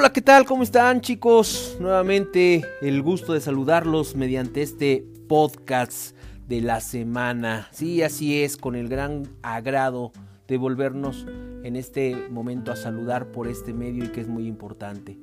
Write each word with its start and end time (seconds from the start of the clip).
Hola, 0.00 0.14
¿qué 0.14 0.22
tal? 0.22 0.46
¿Cómo 0.46 0.62
están 0.62 1.02
chicos? 1.02 1.76
Nuevamente 1.78 2.64
el 2.80 3.02
gusto 3.02 3.34
de 3.34 3.40
saludarlos 3.42 4.16
mediante 4.16 4.62
este 4.62 5.04
podcast 5.28 6.16
de 6.48 6.62
la 6.62 6.80
semana. 6.80 7.68
Sí, 7.70 8.02
así 8.02 8.42
es, 8.42 8.56
con 8.56 8.76
el 8.76 8.88
gran 8.88 9.28
agrado 9.42 10.12
de 10.48 10.56
volvernos 10.56 11.26
en 11.64 11.76
este 11.76 12.16
momento 12.30 12.72
a 12.72 12.76
saludar 12.76 13.30
por 13.30 13.46
este 13.46 13.74
medio 13.74 14.02
y 14.06 14.08
que 14.08 14.22
es 14.22 14.26
muy 14.26 14.46
importante. 14.46 15.18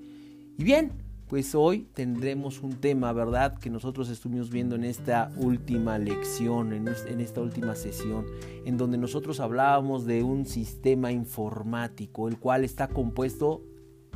Y 0.60 0.64
bien, 0.64 0.92
pues 1.28 1.56
hoy 1.56 1.88
tendremos 1.96 2.62
un 2.62 2.74
tema, 2.74 3.12
¿verdad? 3.14 3.58
Que 3.58 3.72
nosotros 3.72 4.10
estuvimos 4.10 4.52
viendo 4.52 4.76
en 4.76 4.84
esta 4.84 5.32
última 5.38 5.98
lección, 5.98 6.72
en, 6.74 6.88
esta 7.20 7.42
última 7.42 7.74
sesión, 7.74 8.28
en 8.64 8.78
donde 8.78 9.00
nosotros 9.00 9.40
hablábamos 9.40 10.06
de 10.06 10.22
un 10.22 10.46
sistema 10.46 11.12
informático, 11.12 12.28
el 12.28 12.38
cual 12.38 12.64
está 12.64 12.88
compuesto 12.90 13.64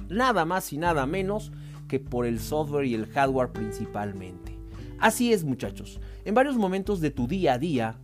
nada 0.09 0.45
más 0.45 0.71
y 0.73 0.77
nada 0.77 1.05
menos 1.05 1.51
que 1.87 1.99
por 1.99 2.25
el 2.25 2.39
software 2.39 2.85
y 2.85 2.95
el 2.95 3.07
hardware 3.07 3.51
principalmente. 3.51 4.57
Así 4.99 5.33
es 5.33 5.43
muchachos, 5.43 5.99
en 6.25 6.35
varios 6.35 6.57
momentos 6.57 7.01
de 7.01 7.11
tu 7.11 7.27
día 7.27 7.53
a 7.53 7.57
día 7.57 7.99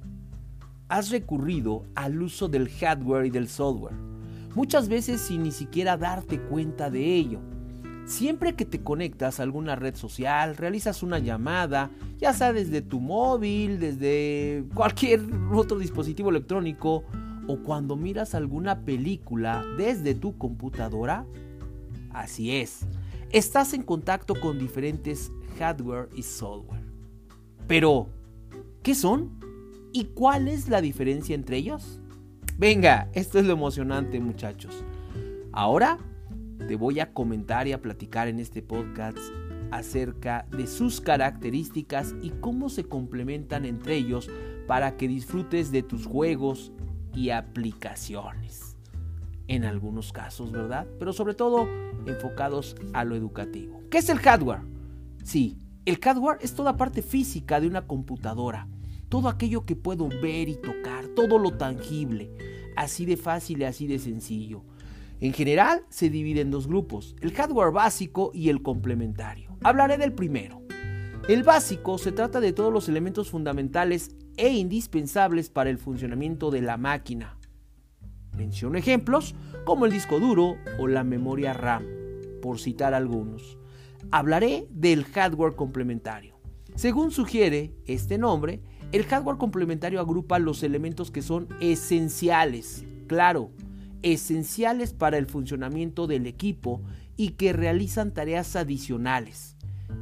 has 0.89 1.09
recurrido 1.09 1.85
al 1.95 2.21
uso 2.21 2.47
del 2.47 2.69
hardware 2.69 3.25
y 3.25 3.29
del 3.29 3.47
software, 3.47 3.95
muchas 4.55 4.87
veces 4.89 5.21
sin 5.21 5.43
ni 5.43 5.51
siquiera 5.51 5.97
darte 5.97 6.39
cuenta 6.39 6.89
de 6.89 7.15
ello. 7.15 7.39
Siempre 8.05 8.55
que 8.55 8.65
te 8.65 8.81
conectas 8.81 9.39
a 9.39 9.43
alguna 9.43 9.75
red 9.75 9.95
social, 9.95 10.55
realizas 10.55 11.03
una 11.03 11.19
llamada, 11.19 11.91
ya 12.17 12.33
sea 12.33 12.53
desde 12.53 12.81
tu 12.81 13.01
móvil, 13.01 13.79
desde 13.79 14.63
cualquier 14.73 15.21
otro 15.53 15.77
dispositivo 15.77 16.29
electrónico, 16.29 17.03
o 17.47 17.57
cuando 17.63 17.95
miras 17.95 18.33
alguna 18.33 18.81
película 18.81 19.65
desde 19.77 20.15
tu 20.15 20.37
computadora, 20.37 21.25
así 22.11 22.55
es, 22.55 22.85
estás 23.31 23.73
en 23.73 23.83
contacto 23.83 24.39
con 24.39 24.59
diferentes 24.59 25.31
hardware 25.57 26.09
y 26.15 26.23
software. 26.23 26.83
Pero, 27.67 28.09
¿qué 28.83 28.95
son? 28.95 29.39
¿Y 29.91 30.05
cuál 30.05 30.47
es 30.47 30.69
la 30.69 30.81
diferencia 30.81 31.35
entre 31.35 31.57
ellos? 31.57 31.99
Venga, 32.57 33.09
esto 33.13 33.39
es 33.39 33.45
lo 33.45 33.53
emocionante 33.53 34.19
muchachos. 34.19 34.83
Ahora 35.51 35.97
te 36.67 36.75
voy 36.75 36.99
a 36.99 37.13
comentar 37.13 37.67
y 37.67 37.73
a 37.73 37.81
platicar 37.81 38.27
en 38.27 38.39
este 38.39 38.61
podcast 38.61 39.17
acerca 39.71 40.47
de 40.51 40.67
sus 40.67 41.01
características 41.01 42.15
y 42.21 42.29
cómo 42.29 42.69
se 42.69 42.85
complementan 42.85 43.65
entre 43.65 43.95
ellos 43.95 44.29
para 44.65 44.97
que 44.97 45.07
disfrutes 45.07 45.71
de 45.71 45.83
tus 45.83 46.05
juegos 46.05 46.71
y 47.13 47.31
aplicaciones. 47.31 48.76
En 49.47 49.63
algunos 49.63 50.11
casos, 50.11 50.51
¿verdad? 50.51 50.87
Pero 50.99 51.13
sobre 51.13 51.33
todo 51.33 51.67
enfocados 52.05 52.75
a 52.93 53.03
lo 53.03 53.15
educativo. 53.15 53.81
¿Qué 53.89 53.99
es 53.99 54.09
el 54.09 54.19
hardware? 54.19 54.61
Sí, 55.23 55.57
el 55.85 55.99
hardware 55.99 56.39
es 56.41 56.53
toda 56.53 56.75
parte 56.75 57.01
física 57.01 57.61
de 57.61 57.67
una 57.67 57.87
computadora. 57.87 58.67
Todo 59.09 59.29
aquello 59.29 59.65
que 59.65 59.77
puedo 59.77 60.09
ver 60.09 60.49
y 60.49 60.55
tocar, 60.55 61.07
todo 61.15 61.39
lo 61.39 61.51
tangible. 61.51 62.29
Así 62.75 63.05
de 63.05 63.15
fácil 63.15 63.61
y 63.61 63.63
así 63.63 63.87
de 63.87 63.99
sencillo. 63.99 64.63
En 65.19 65.33
general 65.33 65.83
se 65.89 66.09
divide 66.09 66.41
en 66.41 66.51
dos 66.51 66.67
grupos, 66.67 67.15
el 67.21 67.33
hardware 67.33 67.71
básico 67.71 68.31
y 68.33 68.49
el 68.49 68.61
complementario. 68.61 69.57
Hablaré 69.63 69.97
del 69.97 70.13
primero. 70.13 70.61
El 71.27 71.43
básico 71.43 71.97
se 71.97 72.11
trata 72.11 72.39
de 72.39 72.53
todos 72.53 72.71
los 72.71 72.87
elementos 72.87 73.29
fundamentales 73.29 74.15
e 74.37 74.49
indispensables 74.49 75.49
para 75.49 75.69
el 75.69 75.77
funcionamiento 75.77 76.51
de 76.51 76.61
la 76.61 76.77
máquina. 76.77 77.36
Menciono 78.37 78.77
ejemplos 78.77 79.33
como 79.65 79.85
el 79.85 79.91
disco 79.91 80.19
duro 80.19 80.57
o 80.77 80.87
la 80.87 81.03
memoria 81.03 81.53
RAM, 81.53 81.83
por 82.41 82.59
citar 82.59 82.93
algunos. 82.93 83.57
Hablaré 84.11 84.67
del 84.69 85.05
hardware 85.05 85.55
complementario. 85.55 86.37
Según 86.75 87.09
sugiere 87.09 87.73
este 87.87 88.19
nombre, 88.19 88.61
el 88.91 89.03
hardware 89.05 89.37
complementario 89.37 89.99
agrupa 89.99 90.37
los 90.37 90.61
elementos 90.61 91.09
que 91.09 91.23
son 91.23 91.47
esenciales, 91.59 92.85
claro, 93.07 93.49
esenciales 94.03 94.93
para 94.93 95.17
el 95.17 95.25
funcionamiento 95.25 96.05
del 96.05 96.27
equipo 96.27 96.81
y 97.17 97.31
que 97.31 97.53
realizan 97.53 98.13
tareas 98.13 98.55
adicionales 98.55 99.57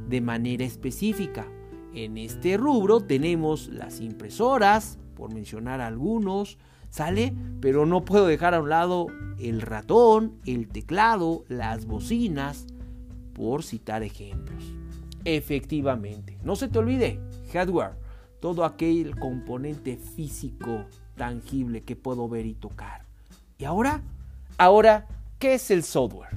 de 0.08 0.20
manera 0.20 0.64
específica. 0.64 1.46
En 1.94 2.18
este 2.18 2.58
rubro 2.58 3.00
tenemos 3.00 3.68
las 3.68 4.00
impresoras, 4.00 4.98
por 5.16 5.32
mencionar 5.32 5.80
algunos, 5.80 6.58
¿sale? 6.90 7.34
Pero 7.60 7.86
no 7.86 8.04
puedo 8.04 8.26
dejar 8.26 8.54
a 8.54 8.60
un 8.60 8.68
lado 8.68 9.06
el 9.38 9.60
ratón, 9.60 10.34
el 10.46 10.68
teclado, 10.68 11.44
las 11.48 11.86
bocinas, 11.86 12.66
por 13.34 13.62
citar 13.62 14.02
ejemplos. 14.02 14.64
Efectivamente, 15.24 16.38
no 16.42 16.56
se 16.56 16.68
te 16.68 16.78
olvide, 16.78 17.20
hardware, 17.52 17.92
todo 18.40 18.64
aquel 18.64 19.16
componente 19.18 19.96
físico 19.96 20.86
tangible 21.16 21.82
que 21.82 21.96
puedo 21.96 22.28
ver 22.28 22.46
y 22.46 22.54
tocar. 22.54 23.02
¿Y 23.58 23.64
ahora? 23.64 24.02
Ahora, 24.58 25.06
¿qué 25.38 25.54
es 25.54 25.70
el 25.70 25.82
software? 25.82 26.30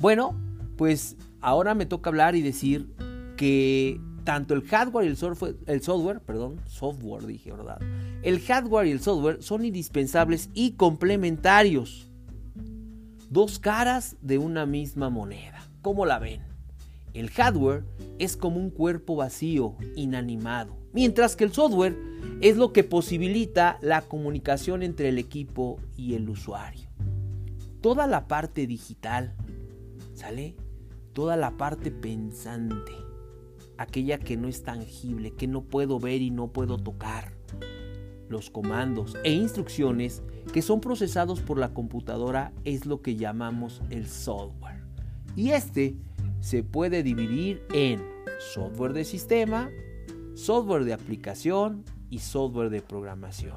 Bueno, 0.00 0.34
pues 0.76 1.16
ahora 1.40 1.74
me 1.74 1.86
toca 1.86 2.10
hablar 2.10 2.34
y 2.34 2.42
decir 2.42 2.92
que 3.36 4.00
tanto 4.24 4.54
el 4.54 4.62
hardware 4.62 5.06
y 5.06 5.08
el 5.08 5.16
software, 5.16 5.56
el 5.66 5.82
software, 5.82 6.20
perdón, 6.20 6.60
software 6.66 7.26
dije, 7.26 7.52
¿verdad? 7.52 7.78
El 8.24 8.40
hardware 8.40 8.86
y 8.86 8.90
el 8.90 9.00
software 9.00 9.42
son 9.42 9.66
indispensables 9.66 10.48
y 10.54 10.72
complementarios. 10.72 12.08
Dos 13.28 13.58
caras 13.58 14.16
de 14.22 14.38
una 14.38 14.64
misma 14.64 15.10
moneda. 15.10 15.68
¿Cómo 15.82 16.06
la 16.06 16.18
ven? 16.18 16.40
El 17.12 17.28
hardware 17.28 17.84
es 18.18 18.38
como 18.38 18.60
un 18.60 18.70
cuerpo 18.70 19.16
vacío, 19.16 19.76
inanimado, 19.94 20.74
mientras 20.94 21.36
que 21.36 21.44
el 21.44 21.52
software 21.52 21.98
es 22.40 22.56
lo 22.56 22.72
que 22.72 22.82
posibilita 22.82 23.76
la 23.82 24.00
comunicación 24.00 24.82
entre 24.82 25.10
el 25.10 25.18
equipo 25.18 25.78
y 25.94 26.14
el 26.14 26.26
usuario. 26.30 26.88
Toda 27.82 28.06
la 28.06 28.26
parte 28.26 28.66
digital, 28.66 29.34
¿sale? 30.14 30.56
Toda 31.12 31.36
la 31.36 31.58
parte 31.58 31.90
pensante, 31.90 32.92
aquella 33.76 34.18
que 34.18 34.38
no 34.38 34.48
es 34.48 34.62
tangible, 34.62 35.32
que 35.32 35.46
no 35.46 35.64
puedo 35.64 36.00
ver 36.00 36.22
y 36.22 36.30
no 36.30 36.48
puedo 36.48 36.78
tocar. 36.78 37.33
Los 38.28 38.50
comandos 38.50 39.16
e 39.22 39.32
instrucciones 39.32 40.22
que 40.52 40.62
son 40.62 40.80
procesados 40.80 41.40
por 41.40 41.58
la 41.58 41.74
computadora 41.74 42.52
es 42.64 42.86
lo 42.86 43.02
que 43.02 43.16
llamamos 43.16 43.82
el 43.90 44.06
software. 44.06 44.82
Y 45.36 45.50
este 45.50 45.96
se 46.40 46.62
puede 46.62 47.02
dividir 47.02 47.62
en 47.72 48.02
software 48.52 48.92
de 48.92 49.04
sistema, 49.04 49.70
software 50.34 50.84
de 50.84 50.92
aplicación 50.92 51.84
y 52.10 52.18
software 52.18 52.70
de 52.70 52.82
programación. 52.82 53.56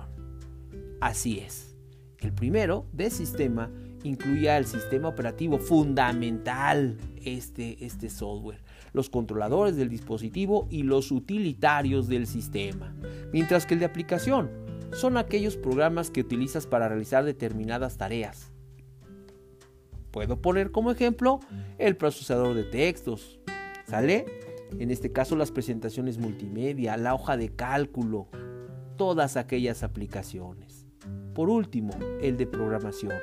Así 1.02 1.40
es. 1.40 1.76
El 2.20 2.34
primero, 2.34 2.86
de 2.94 3.10
sistema, 3.10 3.70
incluye 4.04 4.56
el 4.56 4.66
sistema 4.66 5.10
operativo 5.10 5.60
fundamental, 5.60 6.98
este, 7.24 7.86
este 7.86 8.10
software, 8.10 8.64
los 8.98 9.10
controladores 9.10 9.78
del 9.78 9.88
dispositivo 9.88 10.68
y 10.70 10.84
los 10.84 11.12
utilitarios 11.12 12.10
del 12.10 12.28
sistema. 12.28 12.94
Mientras 13.32 13.66
que 13.66 13.76
el 13.76 13.80
de 13.80 13.86
aplicación 13.86 14.50
son 14.92 15.16
aquellos 15.16 15.56
programas 15.56 16.12
que 16.12 16.22
utilizas 16.22 16.68
para 16.68 16.90
realizar 16.90 17.24
determinadas 17.24 17.98
tareas 17.98 18.52
Puedo 20.18 20.42
poner 20.42 20.72
como 20.72 20.90
ejemplo 20.90 21.40
el 21.78 21.96
procesador 21.96 22.56
de 22.56 22.64
textos. 22.64 23.40
¿Sale? 23.86 24.26
En 24.80 24.90
este 24.90 25.12
caso 25.12 25.36
las 25.36 25.52
presentaciones 25.52 26.18
multimedia, 26.18 26.98
la 26.98 27.14
hoja 27.14 27.38
de 27.38 27.50
cálculo, 27.50 28.28
todas 28.96 29.38
aquellas 29.38 29.84
aplicaciones. 29.84 30.88
Por 31.36 31.50
último, 31.50 31.94
el 32.20 32.36
de 32.36 32.48
programación. 32.48 33.14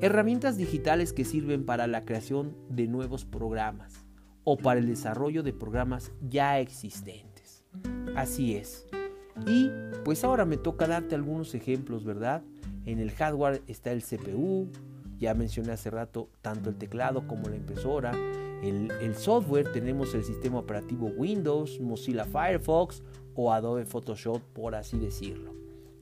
Herramientas 0.00 0.56
digitales 0.56 1.12
que 1.12 1.24
sirven 1.24 1.64
para 1.64 1.86
la 1.86 2.04
creación 2.04 2.56
de 2.68 2.88
nuevos 2.88 3.24
programas 3.24 4.09
o 4.44 4.56
para 4.56 4.80
el 4.80 4.86
desarrollo 4.86 5.42
de 5.42 5.52
programas 5.52 6.12
ya 6.28 6.58
existentes. 6.58 7.64
Así 8.16 8.56
es. 8.56 8.86
Y 9.46 9.70
pues 10.04 10.24
ahora 10.24 10.44
me 10.44 10.56
toca 10.56 10.86
darte 10.86 11.14
algunos 11.14 11.54
ejemplos, 11.54 12.04
¿verdad? 12.04 12.42
En 12.84 12.98
el 12.98 13.10
hardware 13.12 13.62
está 13.66 13.92
el 13.92 14.02
CPU, 14.02 14.68
ya 15.18 15.34
mencioné 15.34 15.72
hace 15.72 15.90
rato 15.90 16.28
tanto 16.42 16.70
el 16.70 16.76
teclado 16.76 17.26
como 17.26 17.48
la 17.48 17.56
impresora. 17.56 18.12
El, 18.62 18.90
el 19.00 19.14
software 19.14 19.72
tenemos 19.72 20.14
el 20.14 20.24
sistema 20.24 20.58
operativo 20.58 21.06
Windows, 21.16 21.80
Mozilla 21.80 22.24
Firefox 22.24 23.02
o 23.34 23.52
Adobe 23.52 23.86
Photoshop, 23.86 24.40
por 24.52 24.74
así 24.74 24.98
decirlo. 24.98 25.54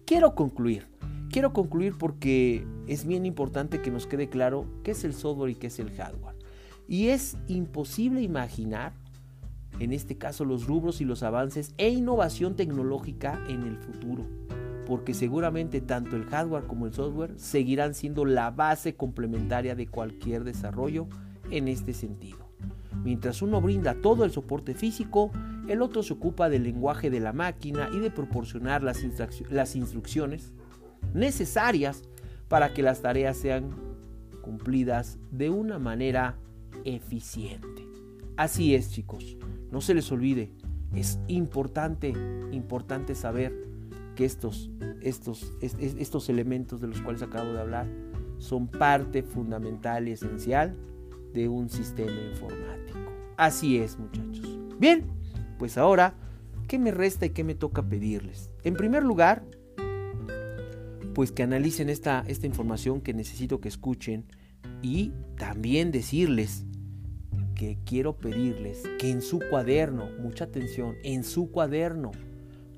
Quiero 0.05 0.35
concluir. 0.35 0.87
Quiero 1.31 1.53
concluir 1.53 1.95
porque 1.99 2.67
es 2.87 3.07
bien 3.07 3.27
importante 3.27 3.83
que 3.83 3.91
nos 3.91 4.07
quede 4.07 4.29
claro 4.29 4.65
qué 4.83 4.93
es 4.93 5.05
el 5.05 5.13
software 5.13 5.51
y 5.51 5.55
qué 5.55 5.67
es 5.67 5.79
el 5.79 5.91
hardware. 5.91 6.38
Y 6.89 7.09
es 7.09 7.37
imposible 7.47 8.23
imaginar, 8.23 8.93
en 9.79 9.93
este 9.93 10.19
caso, 10.19 10.45
los 10.45 10.67
rubros 10.67 11.01
y 11.01 11.05
los 11.05 11.23
avances 11.23 11.73
e 11.77 11.91
innovación 11.91 12.57
tecnológica 12.57 13.41
en 13.49 13.63
el 13.63 13.77
futuro 13.77 14.27
porque 14.89 15.13
seguramente 15.13 15.83
tanto 15.83 16.17
el 16.17 16.25
hardware 16.25 16.65
como 16.67 16.87
el 16.87 16.95
software 16.95 17.39
seguirán 17.39 17.93
siendo 17.93 18.25
la 18.25 18.51
base 18.51 18.97
complementaria 18.97 19.75
de 19.75 19.87
cualquier 19.87 20.45
desarrollo 20.45 21.09
en 21.51 21.69
este 21.69 21.93
sentido. 21.93 22.39
Mientras 23.05 23.43
uno 23.43 23.61
brinda 23.61 24.01
todo 24.01 24.25
el 24.25 24.31
soporte 24.31 24.73
físico, 24.73 25.31
el 25.69 25.83
otro 25.83 26.03
se 26.03 26.15
ocupa 26.15 26.49
del 26.49 26.63
lenguaje 26.63 27.11
de 27.11 27.21
la 27.21 27.35
máquina 27.35 27.91
y 27.93 27.99
de 27.99 28.11
proporcionar 28.11 28.83
las, 28.83 29.77
instrucciones 29.77 30.55
necesarias 31.13 32.03
para 32.49 32.73
que 32.73 32.83
las 32.83 33.03
tareas 33.03 33.37
sean 33.37 33.77
cumplidas 34.41 35.19
de 35.31 35.51
una 35.51 35.79
manera 35.79 36.39
eficiente. 36.85 37.87
Así 38.37 38.75
es, 38.75 38.91
chicos, 38.91 39.37
no 39.71 39.81
se 39.81 39.95
les 39.95 40.11
olvide, 40.13 40.53
es 40.95 41.19
importante, 41.27 42.13
importante 42.53 43.15
saber 43.15 43.55
que 44.15 44.25
estos, 44.25 44.71
estos, 45.01 45.53
estos 45.61 46.29
elementos 46.29 46.81
de 46.81 46.89
los 46.89 47.01
cuales 47.03 47.23
acabo 47.23 47.53
de 47.53 47.61
hablar 47.61 47.87
son 48.39 48.69
parte 48.69 49.23
fundamental 49.23 50.09
y 50.09 50.13
esencial 50.13 50.77
de 51.35 51.49
un 51.49 51.69
sistema 51.69 52.21
informático. 52.31 52.99
Así 53.37 53.79
es, 53.79 53.99
muchachos. 53.99 54.59
Bien, 54.79 55.07
pues 55.59 55.77
ahora, 55.77 56.15
¿qué 56.67 56.79
me 56.79 56.91
resta 56.91 57.27
y 57.27 57.31
qué 57.31 57.45
me 57.45 57.55
toca 57.55 57.83
pedirles? 57.83 58.51
En 58.65 58.75
primer 58.75 59.03
lugar, 59.03 59.45
pues 61.15 61.33
que 61.33 61.43
analicen 61.43 61.89
esta, 61.89 62.25
esta 62.27 62.47
información 62.47 63.01
que 63.01 63.13
necesito 63.15 63.61
que 63.61 63.69
escuchen 63.69 64.25
y 64.83 65.13
también 65.37 65.91
decirles 65.91 66.65
que 67.55 67.79
quiero 67.85 68.17
pedirles 68.17 68.83
que 68.99 69.11
en 69.11 69.21
su 69.21 69.41
cuaderno, 69.51 70.09
mucha 70.21 70.45
atención, 70.45 70.95
en 71.03 71.25
su 71.25 71.51
cuaderno 71.51 72.13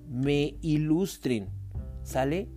me 0.08 0.56
ilustren, 0.62 1.48
¿sale? 2.02 2.48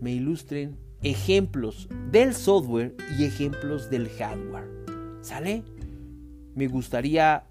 Me 0.00 0.12
ilustren 0.12 0.76
ejemplos 1.02 1.88
del 2.10 2.34
software 2.34 2.94
y 3.18 3.24
ejemplos 3.24 3.90
del 3.90 4.08
hardware, 4.08 4.68
¿sale? 5.20 5.64
Me 6.54 6.68
gustaría 6.68 7.44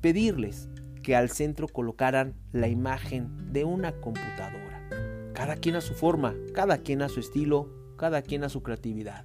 pedirles 0.00 0.68
que 1.02 1.16
al 1.16 1.30
centro 1.30 1.68
colocaran 1.68 2.34
la 2.52 2.68
imagen 2.68 3.52
de 3.52 3.64
una 3.64 3.92
computadora. 3.92 4.88
Cada 5.32 5.56
quien 5.56 5.76
a 5.76 5.80
su 5.80 5.94
forma, 5.94 6.34
cada 6.52 6.78
quien 6.78 7.02
a 7.02 7.08
su 7.08 7.20
estilo, 7.20 7.70
cada 7.96 8.22
quien 8.22 8.44
a 8.44 8.48
su 8.48 8.62
creatividad. 8.62 9.24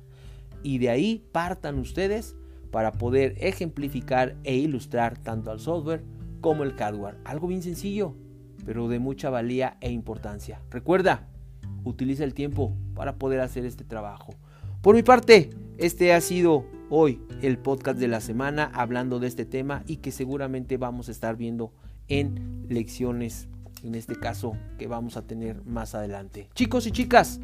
Y 0.63 0.79
de 0.79 0.89
ahí 0.89 1.23
partan 1.31 1.79
ustedes 1.79 2.35
para 2.71 2.91
poder 2.91 3.35
ejemplificar 3.37 4.35
e 4.43 4.55
ilustrar 4.55 5.17
tanto 5.17 5.51
al 5.51 5.59
software 5.59 6.03
como 6.41 6.63
el 6.63 6.73
hardware. 6.73 7.17
Algo 7.25 7.47
bien 7.47 7.63
sencillo, 7.63 8.15
pero 8.65 8.87
de 8.87 8.99
mucha 8.99 9.29
valía 9.29 9.77
e 9.81 9.91
importancia. 9.91 10.61
Recuerda, 10.69 11.27
utiliza 11.83 12.23
el 12.23 12.33
tiempo 12.33 12.75
para 12.95 13.17
poder 13.17 13.39
hacer 13.39 13.65
este 13.65 13.83
trabajo. 13.83 14.33
Por 14.81 14.95
mi 14.95 15.03
parte, 15.03 15.49
este 15.77 16.13
ha 16.13 16.21
sido 16.21 16.65
hoy 16.89 17.21
el 17.41 17.57
podcast 17.57 17.99
de 17.99 18.07
la 18.07 18.21
semana 18.21 18.71
hablando 18.73 19.19
de 19.19 19.27
este 19.27 19.45
tema 19.45 19.83
y 19.87 19.97
que 19.97 20.11
seguramente 20.11 20.77
vamos 20.77 21.09
a 21.09 21.11
estar 21.11 21.35
viendo 21.35 21.73
en 22.07 22.65
lecciones, 22.69 23.47
en 23.83 23.95
este 23.95 24.15
caso, 24.15 24.57
que 24.77 24.87
vamos 24.87 25.17
a 25.17 25.23
tener 25.23 25.63
más 25.65 25.95
adelante. 25.95 26.49
Chicos 26.53 26.87
y 26.87 26.91
chicas, 26.91 27.39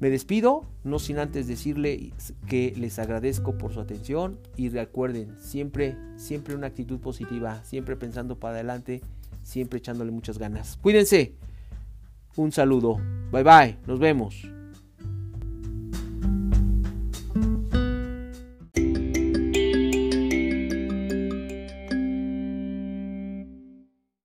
me 0.00 0.10
despido, 0.10 0.64
no 0.84 0.98
sin 0.98 1.18
antes 1.18 1.46
decirle 1.46 2.12
que 2.46 2.72
les 2.76 2.98
agradezco 2.98 3.58
por 3.58 3.72
su 3.72 3.80
atención 3.80 4.38
y 4.56 4.68
recuerden, 4.68 5.36
siempre, 5.40 5.96
siempre 6.16 6.54
una 6.54 6.68
actitud 6.68 7.00
positiva, 7.00 7.62
siempre 7.64 7.96
pensando 7.96 8.38
para 8.38 8.54
adelante, 8.54 9.00
siempre 9.42 9.78
echándole 9.78 10.12
muchas 10.12 10.38
ganas. 10.38 10.78
Cuídense. 10.82 11.34
Un 12.36 12.52
saludo. 12.52 12.98
Bye 13.32 13.42
bye. 13.42 13.76
Nos 13.86 13.98
vemos. 13.98 14.57